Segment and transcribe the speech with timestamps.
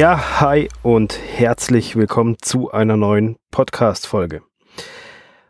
[0.00, 4.40] Ja, hi und herzlich willkommen zu einer neuen Podcast-Folge.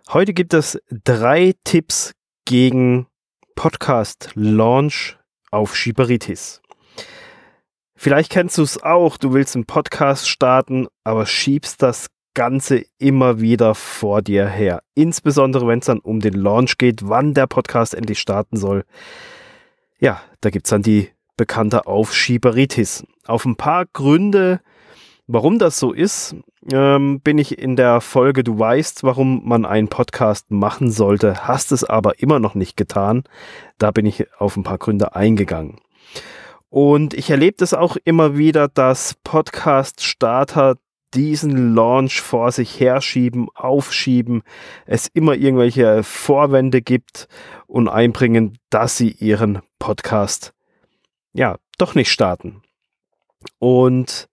[0.08, 2.14] Heute gibt es drei Tipps
[2.46, 3.06] gegen
[3.54, 5.18] Podcast-Launch
[5.52, 6.62] auf Schiberitis.
[7.94, 13.40] Vielleicht kennst du es auch, du willst einen Podcast starten, aber schiebst das Ganze immer
[13.40, 14.82] wieder vor dir her.
[14.96, 18.84] Insbesondere wenn es dann um den Launch geht, wann der Podcast endlich starten soll.
[20.00, 23.04] Ja, da gibt es dann die bekannte Aufschieberitis.
[23.30, 24.60] Auf ein paar Gründe,
[25.28, 26.34] warum das so ist,
[26.72, 31.70] ähm, bin ich in der Folge Du weißt, warum man einen Podcast machen sollte, hast
[31.70, 33.22] es aber immer noch nicht getan.
[33.78, 35.76] Da bin ich auf ein paar Gründe eingegangen.
[36.70, 40.78] Und ich erlebe das auch immer wieder, dass Podcast-Starter
[41.14, 44.42] diesen Launch vor sich herschieben, aufschieben,
[44.86, 47.28] es immer irgendwelche Vorwände gibt
[47.68, 50.52] und einbringen, dass sie ihren Podcast
[51.32, 52.62] ja doch nicht starten.
[53.60, 54.28] Und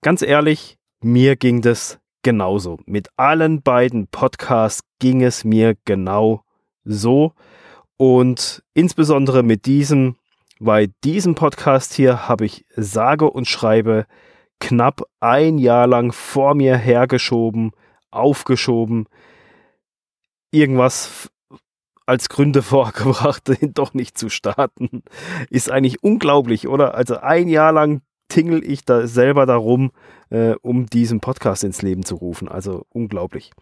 [0.00, 2.78] ganz ehrlich, mir ging das genauso.
[2.86, 6.42] Mit allen beiden Podcasts ging es mir genau
[6.84, 7.34] so.
[7.98, 10.16] Und insbesondere mit diesem
[10.60, 14.06] bei diesem Podcast hier habe ich sage und schreibe
[14.60, 17.72] knapp ein Jahr lang vor mir hergeschoben,
[18.10, 19.06] aufgeschoben,
[20.52, 21.28] irgendwas
[22.06, 25.02] als Gründe vorgebracht, den doch nicht zu starten.
[25.50, 26.94] Ist eigentlich unglaublich, oder?
[26.94, 29.92] Also ein Jahr lang tingel ich da selber darum,
[30.30, 32.48] äh, um diesen Podcast ins Leben zu rufen.
[32.48, 33.52] Also unglaublich.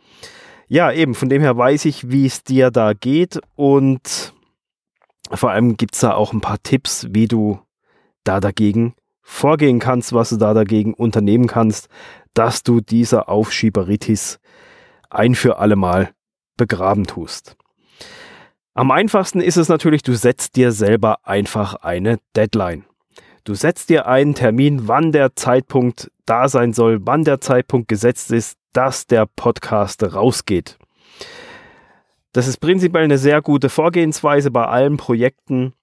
[0.69, 4.33] Ja, eben, von dem her weiß ich, wie es dir da geht und
[5.31, 7.61] vor allem gibt es da auch ein paar Tipps, wie du
[8.25, 11.89] da dagegen vorgehen kannst, was du da dagegen unternehmen kannst,
[12.35, 14.41] dass du dieser Aufschieberitis
[15.11, 16.13] ein für alle Mal
[16.57, 17.57] begraben tust.
[18.75, 22.85] Am einfachsten ist es natürlich, du setzt dir selber einfach eine Deadline.
[23.45, 28.31] Du setzt dir einen Termin, wann der Zeitpunkt da sein soll, wann der Zeitpunkt gesetzt
[28.31, 30.79] ist, dass der Podcast rausgeht.
[32.33, 35.75] Das ist prinzipiell eine sehr gute Vorgehensweise bei allen Projekten,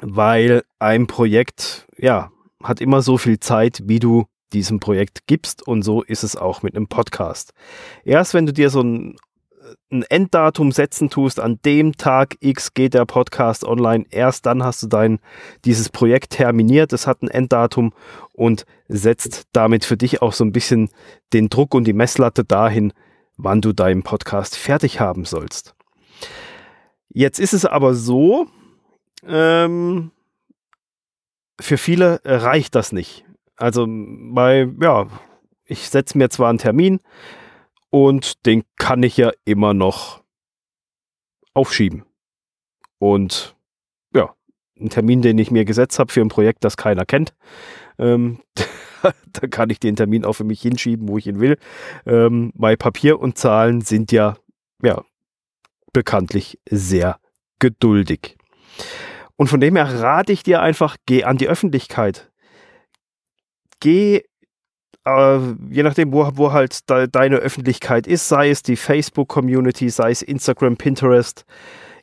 [0.00, 2.30] weil ein Projekt, ja,
[2.62, 6.62] hat immer so viel Zeit, wie du diesem Projekt gibst und so ist es auch
[6.62, 7.52] mit einem Podcast.
[8.04, 9.16] Erst wenn du dir so ein,
[9.90, 14.82] ein Enddatum setzen tust, an dem Tag X geht der Podcast online, erst dann hast
[14.82, 15.20] du dein,
[15.64, 17.92] dieses Projekt terminiert, es hat ein Enddatum
[18.32, 20.90] und setzt damit für dich auch so ein bisschen
[21.32, 22.92] den Druck und die Messlatte dahin,
[23.36, 25.74] wann du deinen Podcast fertig haben sollst.
[27.08, 28.46] Jetzt ist es aber so,
[29.26, 30.10] ähm,
[31.60, 33.24] für viele reicht das nicht.
[33.56, 35.06] Also bei, ja,
[35.64, 37.00] ich setze mir zwar einen Termin
[37.94, 40.24] und den kann ich ja immer noch
[41.52, 42.02] aufschieben.
[42.98, 43.54] Und
[44.12, 44.34] ja,
[44.80, 47.36] ein Termin, den ich mir gesetzt habe für ein Projekt, das keiner kennt,
[48.00, 48.40] ähm,
[49.32, 51.56] da kann ich den Termin auch für mich hinschieben, wo ich ihn will.
[52.04, 54.38] Ähm, bei Papier und Zahlen sind ja,
[54.82, 55.04] ja
[55.92, 57.20] bekanntlich sehr
[57.60, 58.36] geduldig.
[59.36, 62.32] Und von dem her rate ich dir einfach, geh an die Öffentlichkeit.
[63.78, 64.24] Geh,
[65.04, 65.38] äh,
[65.70, 70.20] je nachdem, wo, wo halt de, deine Öffentlichkeit ist, sei es die Facebook-Community, sei es
[70.22, 71.44] Instagram, Pinterest,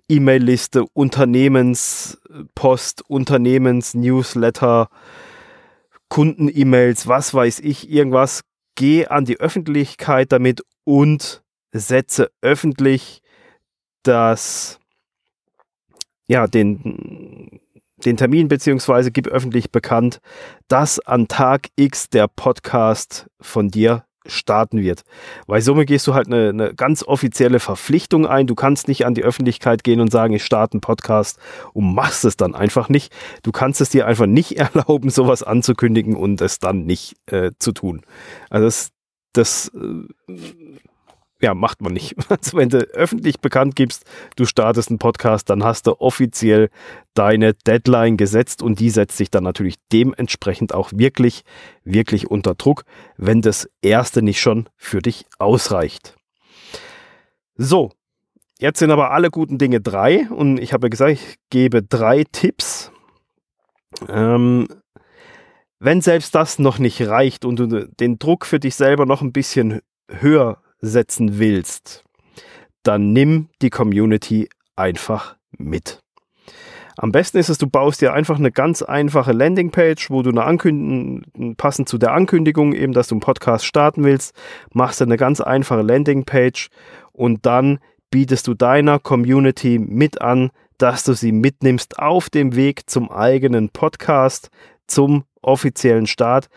[0.08, 4.90] E-Mail-Liste, Unternehmenspost, Unternehmens-Newsletter,
[6.10, 8.44] Kunden-E-Mails, was weiß ich, irgendwas.
[8.76, 11.42] Geh an die Öffentlichkeit damit und
[11.72, 13.22] setze öffentlich
[14.04, 14.80] das,
[16.28, 17.62] ja, den,
[18.06, 20.20] den Termin beziehungsweise gib öffentlich bekannt,
[20.68, 25.02] dass an Tag X der Podcast von dir starten wird.
[25.48, 28.48] Weil somit gehst du halt eine, eine, ganz offizielle Verpflichtung ein.
[28.48, 31.40] Du kannst nicht an die Öffentlichkeit gehen und sagen, ich starte einen Podcast
[31.74, 33.12] und machst es dann einfach nicht.
[33.44, 37.72] Du kannst es dir einfach nicht erlauben, sowas anzukündigen und es dann nicht äh, zu
[37.72, 38.02] tun.
[38.50, 38.92] Also das,
[39.34, 40.38] das äh,
[41.42, 42.16] ja, macht man nicht.
[42.30, 44.06] Also wenn du öffentlich bekannt gibst,
[44.36, 46.70] du startest einen Podcast, dann hast du offiziell
[47.14, 51.44] deine Deadline gesetzt und die setzt sich dann natürlich dementsprechend auch wirklich,
[51.84, 52.84] wirklich unter Druck,
[53.18, 56.16] wenn das erste nicht schon für dich ausreicht.
[57.56, 57.92] So,
[58.60, 62.92] jetzt sind aber alle guten Dinge drei und ich habe gesagt, ich gebe drei Tipps.
[64.08, 64.68] Ähm,
[65.80, 69.34] wenn selbst das noch nicht reicht und du den Druck für dich selber noch ein
[69.34, 72.04] bisschen höher setzen willst,
[72.84, 76.02] dann nimm die Community einfach mit.
[76.98, 80.44] Am besten ist es, du baust dir einfach eine ganz einfache Landingpage, wo du eine
[80.44, 84.36] Ankündigung, passend zu der Ankündigung, eben, dass du einen Podcast starten willst,
[84.74, 86.70] machst du eine ganz einfache Landingpage
[87.14, 87.80] und dann
[88.10, 93.70] bietest du deiner Community mit an, dass du sie mitnimmst auf dem Weg zum eigenen
[93.70, 94.50] Podcast,
[94.88, 96.50] zum offiziellen Start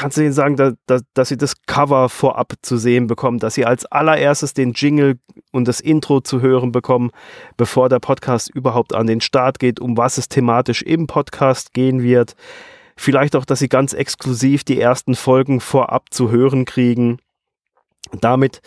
[0.00, 3.52] kannst du ihnen sagen, dass, dass, dass sie das Cover vorab zu sehen bekommen, dass
[3.52, 5.18] sie als allererstes den Jingle
[5.52, 7.10] und das Intro zu hören bekommen,
[7.58, 12.02] bevor der Podcast überhaupt an den Start geht, um was es thematisch im Podcast gehen
[12.02, 12.34] wird.
[12.96, 17.18] Vielleicht auch, dass sie ganz exklusiv die ersten Folgen vorab zu hören kriegen.
[18.22, 18.62] Damit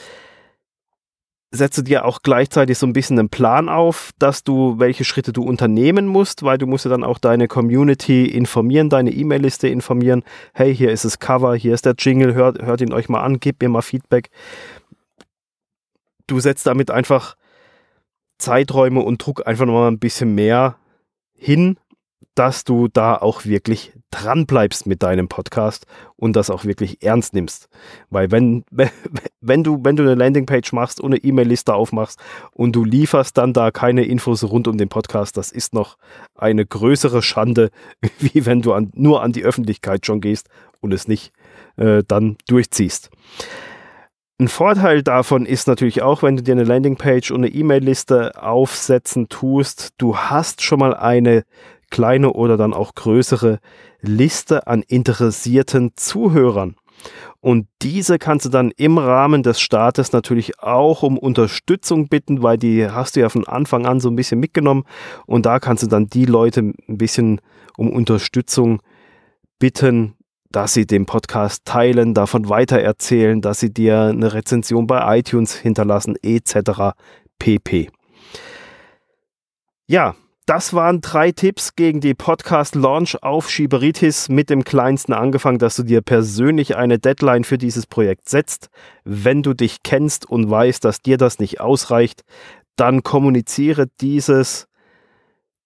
[1.55, 5.43] setze dir auch gleichzeitig so ein bisschen einen Plan auf, dass du, welche Schritte du
[5.43, 10.23] unternehmen musst, weil du musst ja dann auch deine Community informieren, deine E-Mail-Liste informieren.
[10.53, 13.39] Hey, hier ist das Cover, hier ist der Jingle, hört, hört ihn euch mal an,
[13.39, 14.31] gebt mir mal Feedback.
[16.25, 17.35] Du setzt damit einfach
[18.39, 20.77] Zeiträume und Druck einfach nochmal ein bisschen mehr
[21.35, 21.77] hin,
[22.35, 25.85] dass du da auch wirklich dran bleibst mit deinem Podcast
[26.15, 27.69] und das auch wirklich ernst nimmst.
[28.09, 28.63] Weil wenn,
[29.41, 32.19] wenn du, wenn du eine Landingpage machst und eine E-Mail-Liste aufmachst
[32.51, 35.97] und du lieferst dann da keine Infos rund um den Podcast, das ist noch
[36.35, 37.69] eine größere Schande,
[38.19, 40.49] wie wenn du an, nur an die Öffentlichkeit schon gehst
[40.81, 41.33] und es nicht
[41.77, 43.09] äh, dann durchziehst.
[44.39, 49.29] Ein Vorteil davon ist natürlich auch, wenn du dir eine Landingpage und eine E-Mail-Liste aufsetzen
[49.29, 51.43] tust, du hast schon mal eine
[51.93, 53.59] kleine oder dann auch größere
[54.01, 56.75] Liste an interessierten Zuhörern.
[57.39, 62.57] Und diese kannst du dann im Rahmen des Startes natürlich auch um Unterstützung bitten, weil
[62.57, 64.85] die hast du ja von Anfang an so ein bisschen mitgenommen.
[65.27, 67.41] Und da kannst du dann die Leute ein bisschen
[67.77, 68.81] um Unterstützung
[69.59, 70.15] bitten,
[70.49, 76.15] dass sie den Podcast teilen, davon weitererzählen, dass sie dir eine Rezension bei iTunes hinterlassen,
[76.23, 76.95] etc.
[77.37, 77.91] pp.
[79.85, 85.75] Ja, das waren drei Tipps gegen die Podcast-Launch auf Schiberitis mit dem kleinsten angefangen, dass
[85.75, 88.69] du dir persönlich eine Deadline für dieses Projekt setzt.
[89.05, 92.23] Wenn du dich kennst und weißt, dass dir das nicht ausreicht,
[92.75, 94.67] dann kommuniziere dieses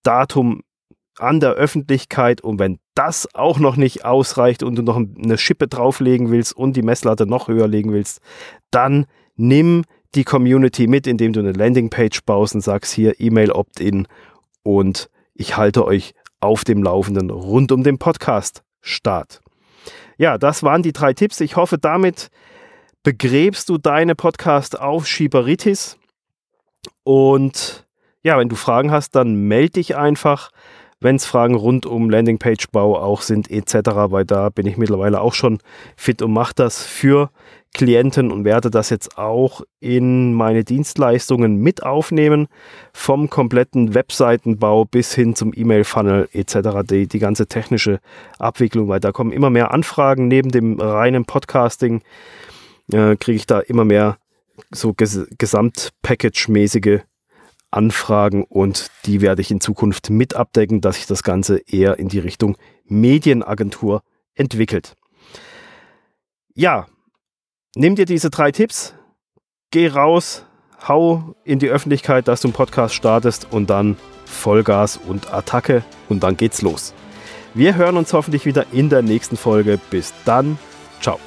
[0.03, 0.61] Datum
[1.17, 5.67] an der Öffentlichkeit und wenn das auch noch nicht ausreicht und du noch eine Schippe
[5.67, 8.21] drauflegen willst und die Messlatte noch höher legen willst,
[8.69, 9.83] dann nimm
[10.13, 14.07] die Community mit, indem du eine Landingpage baust und sagst hier E-Mail Opt-in
[14.67, 19.39] und ich halte euch auf dem Laufenden rund um den Podcast Start.
[20.17, 21.39] Ja, das waren die drei Tipps.
[21.39, 22.29] Ich hoffe, damit
[23.01, 25.97] begräbst du deine Podcast auf Schiberitis.
[27.03, 27.87] Und
[28.23, 30.51] ja, wenn du Fragen hast, dann melde dich einfach.
[30.99, 33.75] Wenn es Fragen rund um Landingpage-Bau auch sind etc.,
[34.09, 35.59] weil da bin ich mittlerweile auch schon
[35.95, 37.29] fit und mache das für
[37.77, 42.47] Klienten und werde das jetzt auch in meine Dienstleistungen mit aufnehmen,
[42.91, 46.57] vom kompletten Webseitenbau bis hin zum E-Mail-Funnel etc.,
[46.89, 47.99] die, die ganze technische
[48.39, 52.01] Abwicklung, weil da kommen immer mehr Anfragen neben dem reinen Podcasting,
[52.91, 54.17] äh, kriege ich da immer mehr
[54.71, 57.01] so ges Gesamtpackage-mäßige
[57.69, 62.07] Anfragen und die werde ich in Zukunft mit abdecken, dass sich das Ganze eher in
[62.07, 64.01] die Richtung Medienagentur
[64.33, 64.95] entwickelt.
[66.55, 66.87] Ja,
[67.77, 68.93] nimm dir diese drei Tipps,
[69.71, 70.45] geh raus,
[70.87, 76.23] hau in die Öffentlichkeit, dass du einen Podcast startest und dann Vollgas und Attacke und
[76.23, 76.93] dann geht's los.
[77.53, 79.79] Wir hören uns hoffentlich wieder in der nächsten Folge.
[79.89, 80.59] Bis dann,
[81.01, 81.19] ciao.